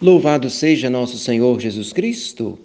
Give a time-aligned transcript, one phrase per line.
[0.00, 2.56] Louvado seja nosso Senhor Jesus Cristo!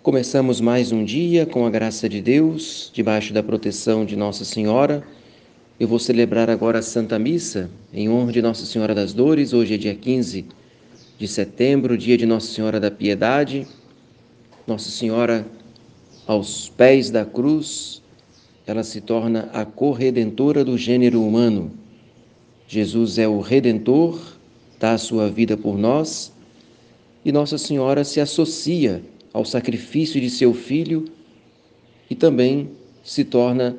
[0.00, 5.02] Começamos mais um dia com a graça de Deus, debaixo da proteção de Nossa Senhora.
[5.78, 9.52] Eu vou celebrar agora a Santa Missa em honra de Nossa Senhora das Dores.
[9.52, 10.44] Hoje é dia 15
[11.18, 13.66] de setembro, dia de Nossa Senhora da Piedade.
[14.68, 15.44] Nossa Senhora
[16.28, 18.00] aos pés da cruz,
[18.68, 21.72] ela se torna a corredentora do gênero humano.
[22.68, 24.34] Jesus é o redentor
[24.78, 26.32] dá a sua vida por nós,
[27.24, 29.02] e Nossa Senhora se associa
[29.32, 31.06] ao sacrifício de seu filho
[32.08, 32.70] e também
[33.02, 33.76] se torna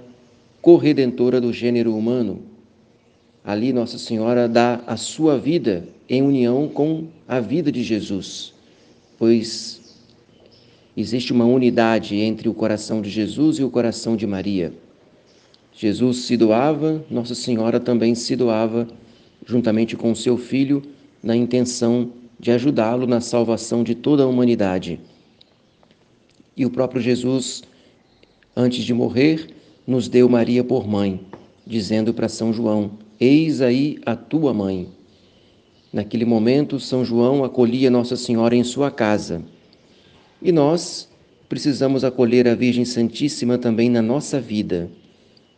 [0.62, 2.42] corredentora do gênero humano.
[3.44, 8.54] Ali Nossa Senhora dá a sua vida em união com a vida de Jesus,
[9.18, 10.02] pois
[10.98, 14.74] existe uma unidade entre o coração de Jesus e o coração de Maria.
[15.74, 18.88] Jesus se doava, Nossa Senhora também se doava
[19.46, 20.82] juntamente com seu filho
[21.24, 25.00] na intenção de ajudá-lo na salvação de toda a humanidade.
[26.58, 27.64] E o próprio Jesus,
[28.56, 29.48] antes de morrer,
[29.86, 31.20] nos deu Maria por mãe,
[31.66, 34.90] dizendo para São João: Eis aí a tua mãe.
[35.92, 39.42] Naquele momento, São João acolhia Nossa Senhora em sua casa.
[40.42, 41.10] E nós
[41.48, 44.90] precisamos acolher a Virgem Santíssima também na nossa vida,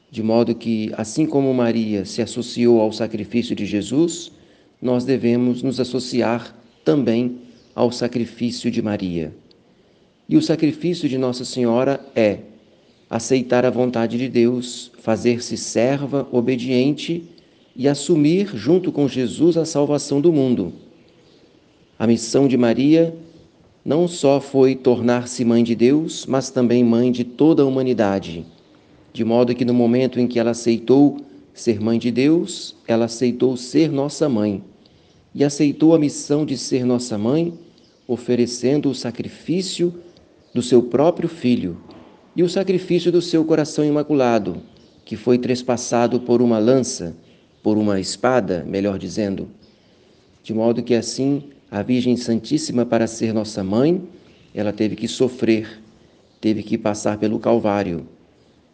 [0.10, 4.32] de modo que, assim como Maria se associou ao sacrifício de Jesus,
[4.82, 7.40] nós devemos nos associar também
[7.76, 9.34] ao sacrifício de Maria.
[10.30, 12.40] E o sacrifício de Nossa Senhora é
[13.10, 17.24] aceitar a vontade de Deus, fazer-se serva obediente
[17.76, 20.74] e assumir, junto com Jesus, a salvação do mundo.
[21.98, 23.16] A missão de Maria
[23.86, 28.46] não só foi tornar-se mãe de Deus, mas também mãe de toda a humanidade,
[29.14, 31.18] de modo que no momento em que ela aceitou
[31.54, 34.64] ser mãe de Deus, ela aceitou ser nossa mãe.
[35.34, 37.54] E aceitou a missão de ser nossa mãe,
[38.08, 39.94] oferecendo o sacrifício
[40.54, 41.78] do seu próprio filho.
[42.36, 44.62] E o sacrifício do seu coração imaculado,
[45.04, 47.16] que foi trespassado por uma lança,
[47.64, 49.48] por uma espada, melhor dizendo.
[50.44, 54.02] De modo que assim a Virgem Santíssima, para ser nossa mãe,
[54.54, 55.82] ela teve que sofrer,
[56.40, 58.08] teve que passar pelo Calvário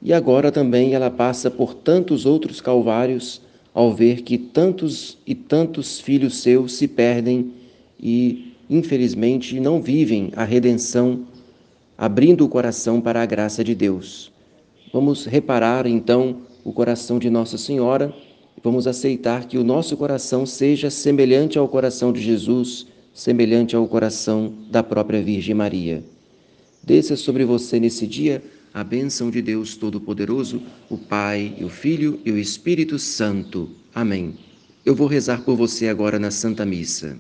[0.04, 3.42] e agora também ela passa por tantos outros calvários
[3.74, 7.54] ao ver que tantos e tantos filhos seus se perdem
[7.98, 11.22] e, infelizmente, não vivem a redenção,
[11.98, 14.30] abrindo o coração para a graça de Deus.
[14.92, 18.14] Vamos reparar então o coração de Nossa Senhora,
[18.62, 24.52] vamos aceitar que o nosso coração seja semelhante ao coração de Jesus, semelhante ao coração
[24.70, 26.04] da própria Virgem Maria.
[26.84, 32.32] Desça sobre você nesse dia a bênção de Deus Todo-Poderoso, o Pai, o Filho e
[32.32, 33.70] o Espírito Santo.
[33.94, 34.36] Amém.
[34.84, 37.18] Eu vou rezar por você agora na Santa Missa.